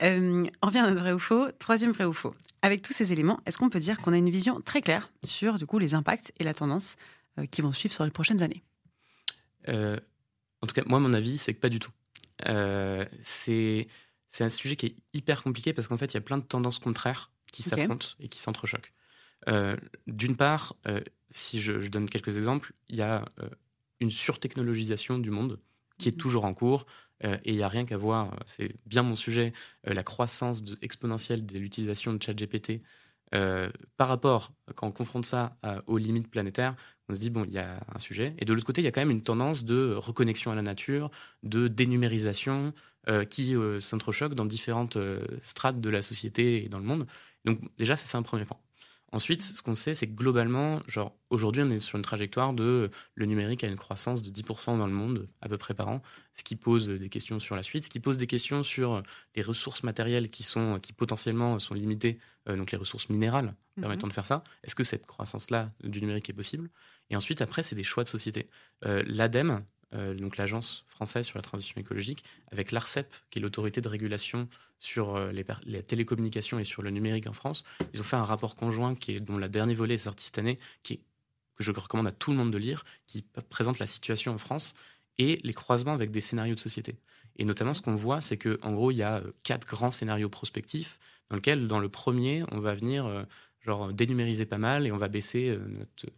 [0.03, 1.51] Euh, on revient à notre vrai ou faux.
[1.59, 2.35] Troisième vrai ou faux.
[2.63, 5.55] Avec tous ces éléments, est-ce qu'on peut dire qu'on a une vision très claire sur
[5.55, 6.97] du coup les impacts et la tendance
[7.39, 8.63] euh, qui vont suivre sur les prochaines années?
[9.69, 9.99] Euh,
[10.63, 11.91] en tout cas, moi, mon avis, c'est que pas du tout.
[12.49, 13.87] Euh, c'est
[14.35, 16.43] c'est un sujet qui est hyper compliqué parce qu'en fait, il y a plein de
[16.43, 18.93] tendances contraires qui s'affrontent et qui s'entrechoquent.
[19.47, 19.77] Euh,
[20.09, 21.01] D'une part, euh,
[21.31, 23.49] si je, je donne quelques exemples, il y a euh,
[24.01, 25.61] une surtechnologisation du monde
[25.99, 26.19] qui est Mhm.
[26.19, 26.85] toujours en cours
[27.23, 29.53] euh, et il n'y a rien qu'à voir, c'est bien mon sujet,
[29.87, 32.83] euh, la croissance de- exponentielle de l'utilisation de ChatGPT
[33.35, 36.75] euh, par rapport, quand on confronte ça aux limites planétaires,
[37.09, 38.35] on se dit, bon, il y a un sujet.
[38.39, 40.63] Et de l'autre côté, il y a quand même une tendance de reconnexion à la
[40.63, 41.11] nature,
[41.43, 42.73] de dénumérisation,
[43.09, 43.79] euh, qui euh,
[44.35, 47.07] dans différentes euh, strates de la société et dans le monde.
[47.45, 48.59] Donc déjà, ça c'est un premier point.
[49.15, 52.91] Ensuite, ce qu'on sait, c'est que globalement, genre aujourd'hui, on est sur une trajectoire de
[53.15, 56.03] le numérique a une croissance de 10% dans le monde à peu près par an,
[56.33, 59.05] ce qui pose des questions sur la suite, ce qui pose des questions sur
[59.37, 62.19] les ressources matérielles qui sont qui potentiellement sont limitées,
[62.49, 64.43] euh, donc les ressources minérales permettant de faire ça.
[64.65, 66.69] Est-ce que cette croissance-là du numérique est possible?
[67.09, 68.49] Et ensuite, après, c'est des choix de société.
[68.85, 69.61] Euh, L'ADEME, euh,
[69.95, 75.17] donc l'Agence française sur la transition écologique, avec l'ARCEP, qui est l'autorité de régulation sur
[75.17, 77.65] euh, les, télécommunications et sur le numérique en France,
[77.95, 80.39] ils ont fait un rapport conjoint qui est, dont la dernier volet est sorti cette
[80.39, 81.01] année, qui
[81.57, 84.75] que je recommande à tout le monde de lire, qui présente la situation en France
[85.19, 86.97] et les croisements avec des scénarios de société.
[87.37, 89.93] Et notamment, ce qu'on voit, c'est que en gros, il y a euh, quatre grands
[89.93, 90.99] scénarios prospectifs,
[91.31, 93.23] dans lequel, dans le premier, on va venir euh,
[93.65, 95.59] genre dénumériser pas mal et on va baisser euh,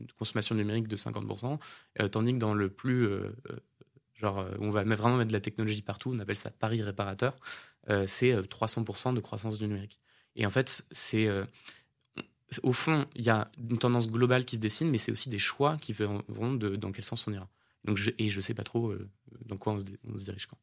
[0.00, 1.58] notre consommation numérique de 50%,
[2.00, 3.56] euh, tandis que dans le plus euh, euh,
[4.16, 7.34] genre euh, on va vraiment mettre de la technologie partout, on appelle ça pari réparateur,
[7.88, 9.98] euh, c'est euh, 300% de croissance du numérique.
[10.34, 11.44] Et en fait, c'est euh,
[12.62, 15.38] au fond, il y a une tendance globale qui se dessine, mais c'est aussi des
[15.38, 17.48] choix qui verront de, dans quel sens on ira.
[17.84, 19.08] Donc je, et je sais pas trop euh,
[19.44, 20.58] dans quoi on se, on se dirige quand.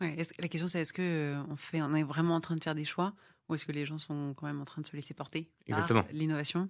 [0.00, 2.56] Ouais, est-ce- La question, c'est est-ce que euh, on, fait, on est vraiment en train
[2.56, 3.14] de faire des choix
[3.48, 5.50] ou est-ce que les gens sont quand même en train de se laisser porter par
[5.66, 6.04] Exactement.
[6.12, 6.68] l'innovation?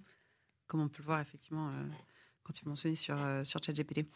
[0.67, 1.85] Comme on peut le voir effectivement euh,
[2.45, 4.07] quand tu mentionnais sur, euh, sur ChatGPT.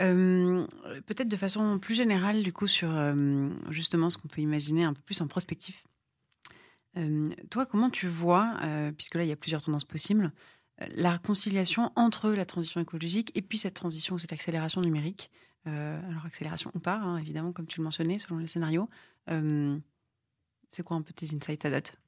[0.00, 0.66] Euh,
[1.06, 4.92] Peut-être de façon plus générale, du coup, sur euh, justement ce qu'on peut imaginer un
[4.92, 5.84] peu plus en prospectif.
[7.50, 8.56] Toi, comment tu vois,
[8.96, 10.30] puisque là, il y a plusieurs tendances possibles,
[10.94, 15.32] la conciliation entre la transition écologique et puis cette transition, cette accélération numérique
[15.64, 18.88] alors, accélération ou pas, hein, évidemment, comme tu le mentionnais, selon les scénarios.
[19.26, 21.98] C'est quoi un peu tes insights à date?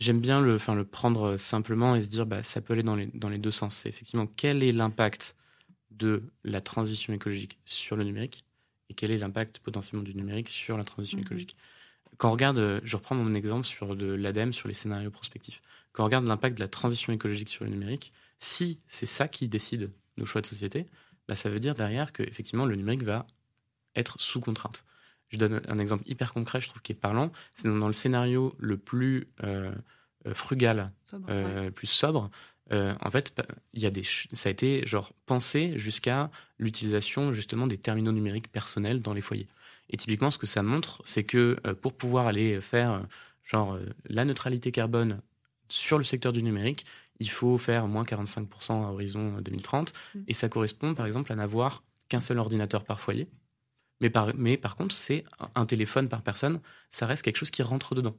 [0.00, 2.96] J'aime bien le, enfin, le prendre simplement et se dire bah, ça peut aller dans
[2.96, 3.76] les, dans les deux sens.
[3.76, 5.36] C'est effectivement quel est l'impact
[5.90, 8.44] de la transition écologique sur le numérique
[8.88, 11.24] et quel est l'impact potentiellement du numérique sur la transition Mhm.
[11.24, 11.56] écologique?
[12.16, 15.62] Quand on regarde, euh, je reprends mon exemple sur de l'ADEME, sur les scénarios prospectifs.
[15.92, 19.48] Quand on regarde l'impact de la transition écologique sur le numérique, si c'est ça qui
[19.48, 20.86] décide nos choix de société,
[21.28, 23.26] bah, ça veut dire derrière que effectivement le numérique va
[23.96, 24.84] être sous contrainte.
[25.30, 27.32] Je donne un exemple hyper concret, je trouve, qui est parlant.
[27.54, 29.72] C'est dans le scénario le plus euh,
[30.26, 31.64] euh, frugal, Sobre, euh, ouais.
[31.66, 32.30] le plus sobre.
[32.72, 33.34] euh, en fait,
[33.72, 38.50] il y a des, ça a été genre pensé jusqu'à l'utilisation justement des terminaux numériques
[38.52, 39.48] personnels dans les foyers.
[39.88, 43.02] Et typiquement, ce que ça montre, c'est que pour pouvoir aller faire
[43.44, 45.20] genre la neutralité carbone
[45.68, 46.84] sur le secteur du numérique,
[47.20, 49.92] il faut faire moins 45% à horizon euh, 2030.
[50.14, 50.18] Mm.
[50.28, 53.28] Et ça correspond, par exemple, à n'avoir qu'un seul ordinateur par foyer.
[54.00, 56.60] Mais par, mais par contre, c'est un- téléphone par personne,
[56.90, 58.16] ça reste quelque chose qui rentre dedans.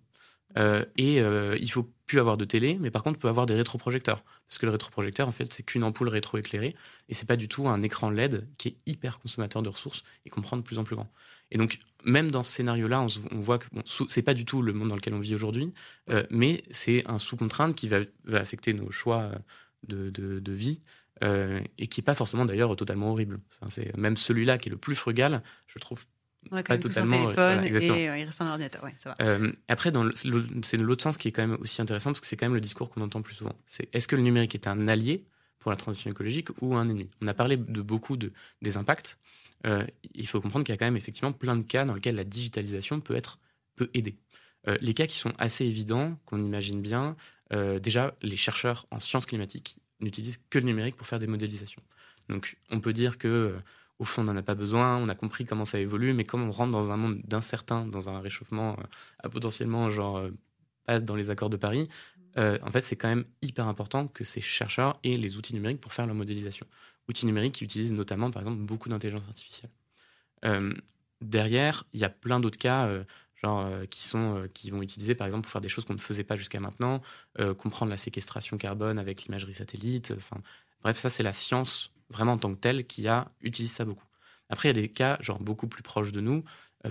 [0.57, 3.45] Euh, et euh, il faut plus avoir de télé, mais par contre, on peut avoir
[3.45, 4.21] des rétroprojecteurs.
[4.47, 6.75] Parce que le rétroprojecteur, en fait, c'est qu'une ampoule rétroéclairée,
[7.07, 10.29] et c'est pas du tout un écran LED qui est hyper consommateur de ressources et
[10.29, 11.09] qu'on prend de plus en plus grand.
[11.51, 14.73] Et donc, même dans ce scénario-là, on, voit que bon, c'est pas du tout le
[14.73, 15.73] monde dans lequel on vit aujourd'hui,
[16.09, 20.81] euh, mais c'est un sous-contrainte qui va, va affecter nos choix euh, de- de vie.
[21.23, 23.39] Euh, et qui est pas forcément d'ailleurs totalement horrible.
[23.59, 26.05] Enfin, c'est même celui-là qui est le plus frugal, je trouve
[26.49, 27.95] Pas totalement, téléphone voilà, exactement.
[27.95, 28.83] et euh, il reste un ordinateur.
[28.83, 29.25] Ouais, ça va.
[29.25, 29.91] Euh, après,
[30.63, 32.61] c'est l'autre sens qui est quand même aussi intéressant parce que c'est quand même le
[32.61, 33.55] discours qu'on entend plus souvent.
[33.65, 35.23] C'est est-ce que le numérique est un allié
[35.59, 37.09] pour la transition écologique ou un ennemi?
[37.21, 38.31] On a parlé de beaucoup de,
[38.61, 39.19] des impacts.
[39.65, 42.15] Euh, il faut comprendre qu'il y a quand même effectivement plein de cas dans lesquels
[42.15, 43.39] la digitalisation peut être
[43.75, 44.15] peut aider.
[44.67, 47.15] Euh, les cas qui sont assez évidents, qu'on imagine bien,
[47.53, 51.81] euh, déjà les chercheurs en sciences climatiques n'utilisent que le numérique pour faire des modélisations.
[52.29, 53.59] Donc on peut dire que euh,
[53.99, 56.43] au fond on n'en a pas besoin, on a compris comment ça évolue, mais comme
[56.43, 58.83] on rentre dans un monde d'incertain, dans un réchauffement euh,
[59.19, 60.31] à potentiellement genre euh,
[60.85, 61.87] pas dans les accords de Paris,
[62.37, 65.91] en fait c'est quand même hyper important que ces chercheurs aient les outils numériques pour
[65.91, 66.65] faire leur modélisation.
[67.09, 69.69] Outils numériques qui utilisent notamment par exemple beaucoup d'intelligence artificielle.
[71.19, 72.89] Derrière, il y a plein d'autres cas.
[73.41, 75.93] Genre euh, qui sont euh, qui vont utiliser par exemple pour faire des choses qu'on
[75.93, 77.01] ne faisait pas jusqu'à maintenant,
[77.39, 80.13] euh, comprendre la séquestration carbone avec l'imagerie satellite.
[80.15, 80.41] Enfin,
[80.81, 84.05] bref, ça c'est la science vraiment en tant que telle qui a utilise ça beaucoup.
[84.49, 86.43] Après, il y a des cas genre beaucoup plus proches de nous.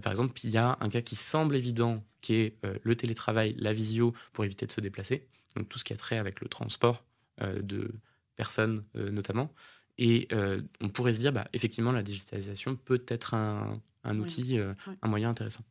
[0.03, 3.73] Par exemple, il y a un cas qui semble évident, qui est le télétravail, la
[3.75, 5.27] visio pour éviter de se déplacer.
[5.57, 7.05] Donc tout ce qui a trait avec le transport
[7.43, 7.93] de
[8.37, 9.53] personnes notamment.
[9.99, 10.29] Et
[10.81, 13.79] on pourrait se dire, bah, effectivement, la digitalisation peut être un,
[14.19, 14.95] outil, Oui.
[15.03, 15.65] un moyen intéressant.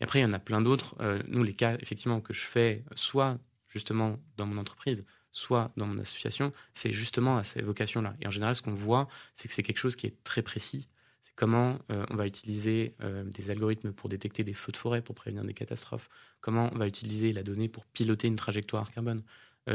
[0.00, 0.96] Et après, il y en a plein d'autres.
[1.00, 5.86] Euh, nous, les cas, effectivement, que je fais, soit justement dans mon entreprise, soit dans
[5.86, 8.16] mon association, c'est justement à ces vocations-là.
[8.20, 10.88] Et en général, ce qu'on voit, c'est que c'est quelque chose qui est très précis.
[11.20, 15.02] C'est comment euh, on va utiliser euh, des algorithmes pour détecter des feux de forêt,
[15.02, 16.08] pour prévenir des catastrophes.
[16.40, 19.22] Comment on va utiliser la donnée pour piloter une trajectoire carbone.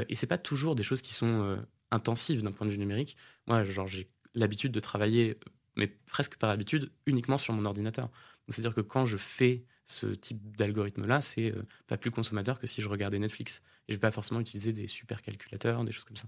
[0.08, 3.18] Et c'est pas toujours des choses qui sont intensives d'un point de vue numérique.
[3.46, 5.38] Moi, genre, j'ai l'habitude de travailler,
[5.76, 8.10] mais presque par habitude, uniquement sur mon ordinateur.
[8.48, 12.82] C'est-à-dire que quand je fais ce type d'algorithme-là, c'est euh, pas plus consommateur que si
[12.82, 13.62] je regardais Netflix.
[13.88, 16.28] Et je vais pas forcément utiliser des super calculateurs, des choses comme ça.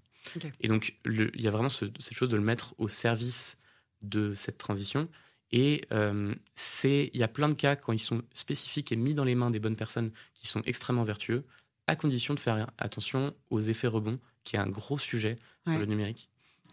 [0.62, 3.58] Et donc, il y a vraiment ce- cette chose de le mettre au service
[4.01, 5.08] de cette transition.
[5.51, 9.13] Et euh, c'est, il y a plein de cas quand ils sont spécifiques et mis
[9.13, 11.43] dans les mains des bonnes personnes qui sont extrêmement vertueux,
[11.88, 15.73] à condition de faire attention aux effets rebonds, qui est un gros sujet Ouais.
[15.73, 16.29] sur le numérique.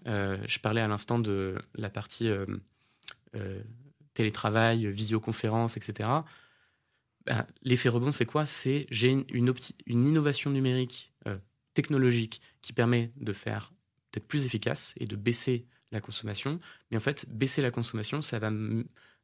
[0.06, 2.46] Euh, je parlais à l'instant de la partie euh,
[3.34, 3.62] euh,
[4.14, 6.08] télétravail, visioconférence, etc.
[7.26, 8.46] Ben, L'effet rebond, c'est quoi?
[8.46, 11.12] C'est j'ai une, une, opti- une innovation numérique
[11.72, 13.70] technologique qui permet de faire
[14.10, 16.58] peut-être plus efficace et de baisser la consommation.
[16.90, 18.50] Mais en fait, baisser la consommation, ça va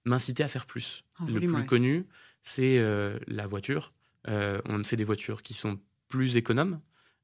[0.05, 1.05] m'inciter à faire plus.
[1.19, 1.67] En Le volume, plus ouais.
[1.67, 2.07] connu,
[2.43, 2.79] c'est
[3.27, 3.93] la voiture.
[4.29, 6.81] On fait des voitures qui sont plus économes,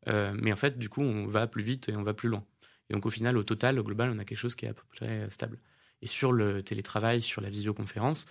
[0.06, 2.44] mais en fait, du coup, on va plus vite et on va plus loin.
[2.90, 4.74] Et donc, au final, au total, au global, on a quelque chose qui est à
[4.74, 5.58] peu près euh, stable.
[6.02, 8.26] Et sur le télétravail, sur la visioconférence,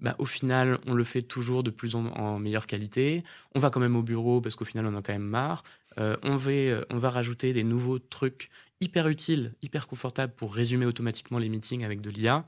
[0.00, 3.22] bah, au final, on le fait toujours de plus en, en meilleure qualité.
[3.54, 5.64] On va quand même au bureau parce qu'au final, on en a quand même marre.
[5.98, 10.54] Euh, on, va, euh, on va rajouter des nouveaux trucs hyper utiles, hyper confortables pour
[10.54, 12.46] résumer automatiquement les meetings avec de l'IA.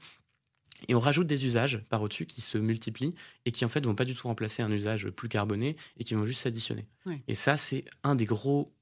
[0.89, 3.15] Et on rajoute des usages par au-dessus qui se multiplient
[3.47, 6.15] et qui en fait vont pas du tout remplacer un usage plus carboné et qui
[6.15, 6.87] vont juste s'additionner.
[7.07, 7.21] Ouais.
[7.27, 8.73] Et ça, c'est un des gros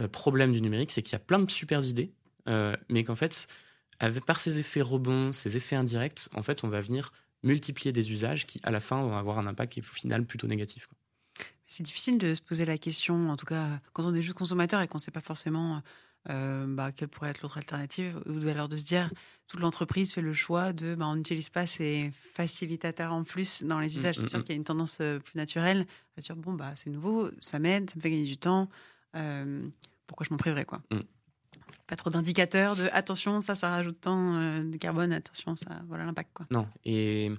[0.00, 2.12] euh, problèmes du numérique, c'est qu'il y a plein de super idées,
[2.48, 3.46] euh, mais qu'en fait,
[3.98, 8.12] avec, par ces effets rebonds, ces effets indirects, en fait, on va venir multiplier des
[8.12, 10.86] usages qui, à la fin, vont avoir un impact qui est au final plutôt négatif.
[10.86, 10.96] quoi.
[11.66, 14.80] C'est difficile de se poser la question, en tout cas quand on est juste consommateur
[14.80, 15.82] et qu'on ne sait pas forcément
[16.30, 19.12] euh, bah, quelle pourrait être l'autre alternative, ou alors de se dire
[19.48, 23.80] toute l'entreprise fait le choix de bah, on n'utilise pas ces facilitateurs en plus dans
[23.80, 24.18] les usages.
[24.18, 26.72] Mm, C'est sûr mm, qu'il y a une tendance plus naturelle à dire bon bah
[26.74, 28.68] c'est nouveau, ça m'aide, ça me fait gagner du temps,
[30.06, 30.80] pourquoi je m'en priverais quoi.
[30.90, 31.00] Mm.
[31.86, 36.04] Pas trop d'indicateurs de attention, ça, ça rajoute tant euh, de carbone, attention, ça, voilà
[36.04, 36.46] l'impact quoi.
[36.50, 37.32] Non, et,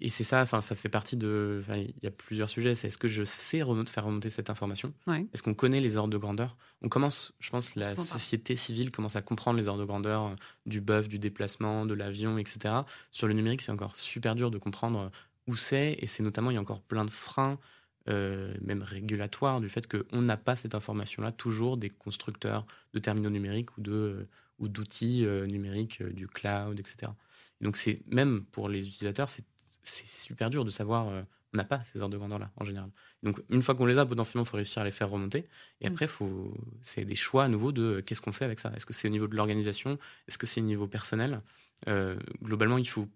[0.00, 1.62] et c'est ça, enfin, ça fait partie de.
[1.68, 2.74] Il y a plusieurs sujets.
[2.74, 4.94] C'est est-ce que je sais faire remonter cette information?
[5.06, 5.26] Ouais.
[5.34, 6.56] Est-ce qu'on connaît les ordres de grandeur?
[6.80, 10.34] On commence, je pense, la société civile commence à comprendre les ordres de grandeur euh,
[10.64, 12.74] du bœuf, du déplacement, de l'avion, etc.
[13.10, 15.10] Sur le numérique, c'est encore super dur de comprendre
[15.46, 17.58] où c'est, et c'est notamment, il y a encore plein de freins,
[18.08, 23.30] euh, même régulatoires, du fait qu'on n'a pas cette information-là toujours des constructeurs de terminaux
[23.30, 24.26] numériques ou de
[24.58, 27.12] ou d'outils euh, numériques, euh, du cloud, etc.
[27.60, 29.44] Et donc c'est même pour les utilisateurs, c'est
[29.84, 31.08] super dur de savoir.
[31.08, 31.22] euh,
[31.54, 32.90] on n'a pas ces ordres de grandeur-là en général.
[33.22, 35.46] Donc une fois qu'on les a, potentiellement, il faut réussir à les faire remonter.
[35.82, 35.92] Et Mm.
[35.92, 38.72] après, faut, c'est des choix à nouveau de euh, qu'est-ce qu'on fait avec ça?
[38.74, 39.98] Est-ce que c'est au niveau de l'organisation?
[40.28, 41.42] Est-ce que c'est au niveau personnel?
[41.88, 43.06] Euh, Globalement, il faut.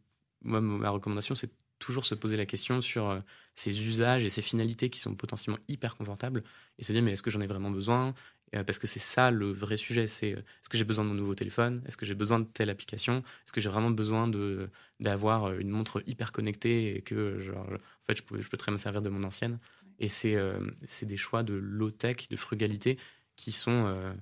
[0.43, 1.51] Moi, ma recommandation, c'est
[1.87, 3.21] toujours se poser la question sur euh,
[3.55, 6.43] ces usages et ces finalités qui sont potentiellement hyper confortables
[6.79, 8.13] et se dire mais est-ce que j'en ai vraiment besoin?
[8.57, 10.09] Euh, Parce que c'est ça le vrai sujet.
[10.09, 11.83] C'est euh, est-ce que j'ai besoin de mon nouveau téléphone?
[11.87, 13.19] Est-ce que j'ai besoin de telle application?
[13.19, 14.69] Est-ce que j'ai vraiment besoin de
[14.99, 18.73] d'avoir une montre hyper connectée et que genre, en fait je peux, je peux très
[18.73, 19.59] me servir de mon ancienne?
[20.01, 20.59] Et c'est euh,
[21.03, 22.99] des choix de low tech, de frugalité
[23.37, 24.15] qui sont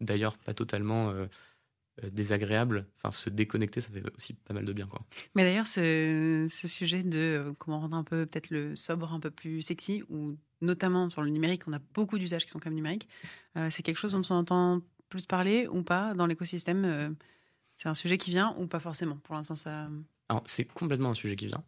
[0.00, 1.14] d'ailleurs pas totalement
[2.12, 2.86] désagréable.
[2.96, 4.86] Enfin, se déconnecter, ça fait aussi pas mal de bien.
[4.86, 5.00] Quoi.
[5.34, 9.30] Mais d'ailleurs, ce, ce, sujet de comment rendre un peu peut-être le sobre un peu
[9.30, 12.76] plus sexy, ou notamment sur le numérique, on a beaucoup d'usages qui sont quand même
[12.76, 13.08] numériques.
[13.70, 17.16] c'est quelque chose dont on entend plus parler ou pas dans l'écosystème
[17.74, 19.16] C'est un sujet qui vient ou pas forcément?
[19.16, 19.88] Pour l'instant, ça.
[20.28, 21.64] Alors, c'est complètement un sujet qui vient.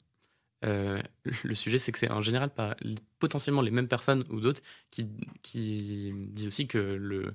[0.65, 1.01] Euh,
[1.45, 2.77] le sujet, c'est que c'est en général pas
[3.19, 5.09] potentiellement les mêmes personnes ou d'autres qui,
[5.43, 7.35] qui, disent aussi que le,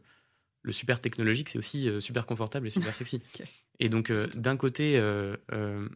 [0.68, 3.22] le super technologique, c'est aussi euh, super confortable et super sexy.
[3.80, 5.00] Et donc, euh, d'un côté,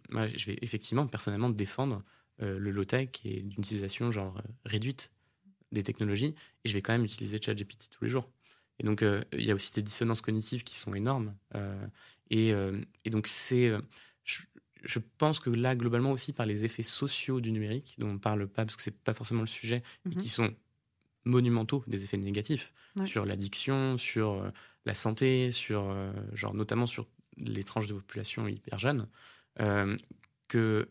[0.10, 2.04] moi, je vais effectivement personnellement défendre
[2.40, 5.12] le low-tech et l'utilisation genre réduite
[5.72, 6.34] des technologies,
[6.66, 8.32] et je vais quand même utiliser ChatGPT tous les jours.
[8.80, 9.04] Et donc,
[9.34, 11.36] il y a aussi des dissonances cognitives qui sont énormes.
[12.32, 12.52] Et,
[13.06, 13.72] et, donc, c'est
[14.84, 18.20] je pense que là, globalement aussi, par les effets sociaux du numérique, dont on ne
[18.20, 20.16] parle pas parce que ce n'est pas forcément le sujet, et mhm.
[20.16, 20.54] qui sont
[21.26, 22.74] monumentaux, des effets négatifs
[23.06, 24.50] sur l'addiction, sur euh,
[24.86, 27.08] la santé, sur, euh, genre, notamment sur
[27.38, 29.08] les tranches de population hyper jeunes,
[29.60, 29.96] euh,
[30.48, 30.90] que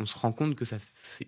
[0.00, 0.78] on se rend compte que ça,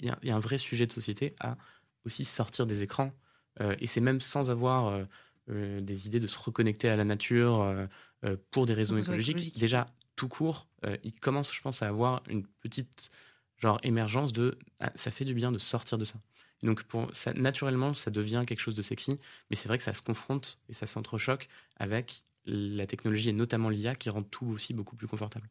[0.00, 1.56] il y, a un vrai sujet de société à
[2.04, 3.12] aussi sortir des écrans.
[3.60, 5.06] et c'est même sans avoir
[5.46, 7.88] des idées de se reconnecter à la nature
[8.50, 9.56] pour des raisons écologiques.
[9.60, 9.86] Déjà,
[10.18, 13.10] tout court, euh, il commence, je pense, à avoir une petite
[13.56, 16.18] genre émergence de ah, ça fait du bien de sortir de ça.
[16.62, 16.82] Donc
[17.36, 19.18] naturellement, ça devient quelque chose de sexy,
[19.50, 23.68] mais c'est vrai que ça se confronte et ça s'entrechoque avec la technologie et notamment
[23.68, 25.48] l'IA qui rend tout aussi beaucoup plus confortable.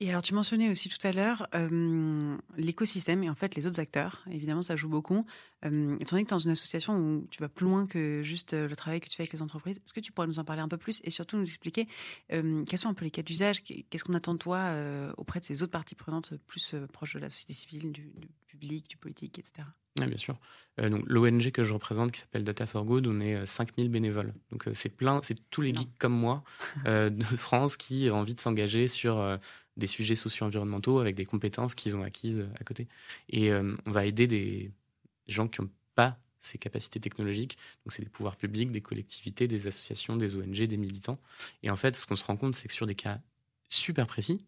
[0.00, 3.80] Et alors, tu mentionnais aussi tout à l'heure euh, l'écosystème et en fait les autres
[3.80, 4.22] acteurs.
[4.30, 5.24] Évidemment, ça joue beaucoup.
[5.64, 8.22] Euh, étant donné que tu es dans une association où tu vas plus loin que
[8.22, 10.38] juste euh, le travail que tu fais avec les entreprises, est-ce que tu pourrais nous
[10.38, 11.88] en parler un peu plus et surtout nous expliquer
[12.28, 13.62] quels sont un peu les cas d'usage?
[13.62, 14.72] Qu'est-ce qu'on attend de toi
[15.16, 18.12] auprès de ces autres parties prenantes plus proches de la société civile, du,
[18.46, 19.66] public, du politique, etc.
[19.98, 20.36] Oui, bien sûr.
[20.78, 24.34] donc l'ONG que je représente, qui s'appelle Data for Good, on est 5000 bénévoles.
[24.50, 26.44] Donc c'est plein, c'est tous les geeks comme moi
[26.84, 29.38] de France qui ont envie de s'engager sur
[29.76, 32.88] des sujets socio-environnementaux avec des compétences qu'ils ont acquises à côté.
[33.28, 34.72] Et euh, on va aider des
[35.26, 37.56] gens qui n'ont pas ces capacités technologiques.
[37.84, 41.18] Donc, c'est des pouvoirs publics, des collectivités, des associations, des ONG, des militants.
[41.62, 43.20] Et en fait, ce qu'on se rend compte, c'est que sur des cas
[43.68, 44.40] super précis,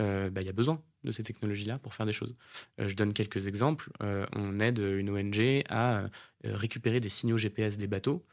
[0.00, 2.36] euh, bah, il y a besoin de ces technologies-là pour faire des choses.
[2.80, 3.90] Euh, je donne quelques exemples.
[4.00, 6.06] on aide une ONG à
[6.44, 8.24] récupérer des signaux GPS des bateaux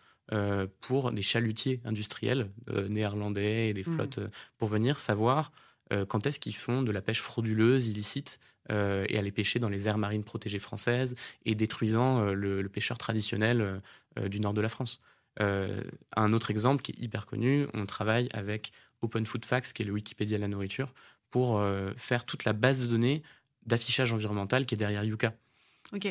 [0.82, 2.50] pour des chalutiers industriels
[2.90, 3.96] néerlandais et des mmh.
[3.96, 4.20] flottes
[4.58, 5.52] pour venir savoir
[5.92, 8.40] euh, quand est-ce qu'ils font de la pêche frauduleuse, illicite,
[8.72, 12.98] euh, et aller pêcher dans les aires marines protégées françaises et détruisant euh, le, pêcheur
[12.98, 13.82] traditionnel
[14.28, 15.00] du nord de la France.
[15.40, 19.86] un autre exemple qui est hyper connu, on travaille avec Open Food Facts, qui est
[19.86, 20.94] le Wikipédia de la nourriture,
[21.34, 21.60] pour
[21.98, 23.24] faire toute la base de données
[23.66, 25.34] d'affichage environnemental qui est derrière Yuka.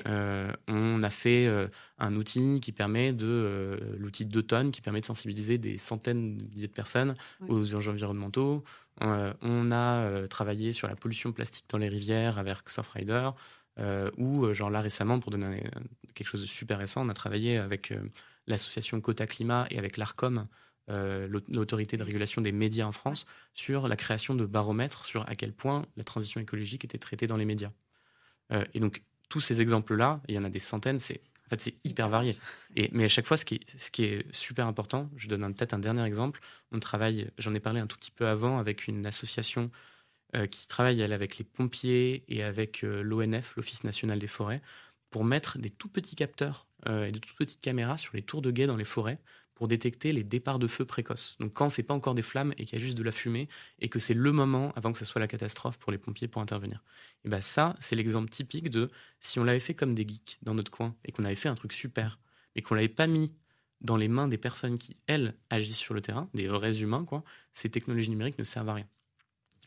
[0.06, 5.00] Euh, on a fait euh, un outil qui permet de euh, l'outil d'automne qui permet
[5.00, 7.14] de sensibiliser des centaines de milliers de personnes
[7.48, 8.64] aux enjeux environnementaux.
[9.00, 13.30] on a travaillé sur la pollution plastique dans les rivières avec Surfrider.
[14.18, 15.64] ou genre là récemment pour donner
[16.14, 17.92] quelque chose de super récent, on a travaillé avec
[18.46, 20.46] l'association Cota Climat et avec l'Arcom,
[20.88, 25.52] l'autorité de régulation des médias en France, sur la création de baromètres sur à quel
[25.52, 27.70] point la transition écologique était traitée dans les médias.
[28.74, 31.74] et donc tous ces exemples-là, il y en a des centaines, c'est en fait, c'est
[31.84, 32.36] hyper varié.
[32.76, 35.54] Et, mais à chaque fois, ce qui est, ce qui est super important, je donne
[35.54, 36.40] peut-être un dernier exemple.
[36.70, 39.70] On travaille, j'en ai parlé un tout petit peu avant, avec une association
[40.34, 44.62] euh, qui travaille elle, avec les pompiers et avec euh, l'ONF, l'Office national des forêts,
[45.10, 48.40] pour mettre des tout petits capteurs euh, et de toutes petites caméras sur les tours
[48.40, 49.18] de guet dans les forêts
[49.54, 51.36] pour détecter les départs de feu précoces.
[51.40, 53.46] Donc quand c'est pas encore des flammes et qu'il y a juste de la fumée
[53.78, 56.42] et que c'est le moment avant que ce soit la catastrophe pour les pompiers pour
[56.42, 56.82] intervenir.
[57.24, 60.54] Et ben ça, c'est l'exemple typique de si on l'avait fait comme des geeks dans
[60.54, 62.18] notre coin et qu'on avait fait un truc super,
[62.54, 63.32] mais qu'on l'avait pas mis
[63.80, 67.24] dans les mains des personnes qui elles agissent sur le terrain, des vrais humains quoi,
[67.52, 68.86] ces technologies numériques ne servent à rien.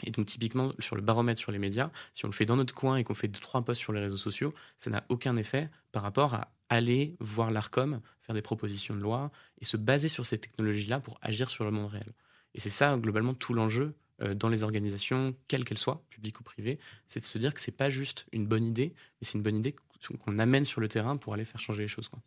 [0.03, 2.73] Et donc typiquement sur le baromètre sur les médias, si on le fait dans notre
[2.73, 5.69] coin et qu'on fait deux trois posts sur les réseaux sociaux, ça n'a aucun effet
[5.91, 10.25] par rapport à aller voir l'ARCOM, faire des propositions de loi et se baser sur
[10.25, 12.11] ces technologies-là pour agir sur le monde réel.
[12.53, 16.43] Et c'est ça globalement tout l'enjeu euh, dans les organisations, quelles qu'elles soient, publiques ou
[16.43, 19.43] privées, c'est de se dire que c'est pas juste une bonne idée, mais c'est une
[19.43, 19.75] bonne idée
[20.19, 22.07] qu'on amène sur le terrain pour aller faire changer les choses.
[22.07, 22.21] Quoi.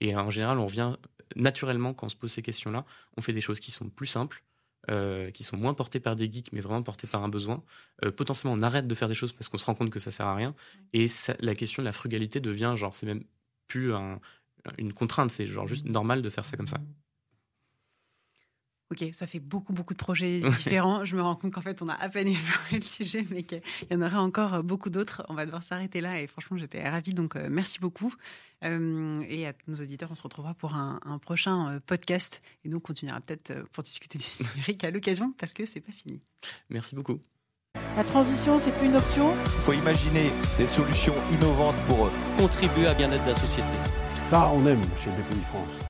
[0.00, 0.96] Et en général, on revient
[1.36, 2.84] naturellement quand on se pose ces questions-là,
[3.16, 4.42] on fait des choses qui sont plus simples,
[4.90, 7.62] euh, qui sont moins portés par des geeks, mais vraiment portés par un besoin.
[8.04, 10.10] Euh, potentiellement, on arrête de faire des choses parce qu'on se rend compte que ça
[10.10, 10.54] sert à rien.
[10.92, 11.06] Et
[11.40, 13.24] la question de la frugalité devient genre, c'est même
[13.66, 13.92] plus
[14.78, 16.78] une contrainte, c'est genre juste normal de faire ça comme ça.
[18.90, 21.04] Ok, ça fait beaucoup, beaucoup de projets différents.
[21.04, 23.62] Je me rends compte qu'en fait, on a à peine effleuré le sujet, mais qu'il
[23.90, 25.24] y en aurait encore beaucoup d'autres.
[25.28, 27.14] On va devoir s'arrêter là et franchement, j'étais ravie.
[27.14, 28.14] Donc, euh, merci beaucoup.
[28.64, 32.40] Euh, et à tous nos auditeurs, on se retrouvera pour un, un prochain euh, podcast.
[32.64, 35.80] Et donc, on continuera peut-être euh, pour discuter du numérique à l'occasion parce que c'est
[35.80, 36.20] pas fini.
[36.70, 37.20] Merci beaucoup.
[37.96, 42.94] La transition, c'est plus une option Il faut imaginer des solutions innovantes pour Contribuer à
[42.94, 43.68] bien-être de la société.
[44.30, 45.74] Ça, on aime chez BPI France.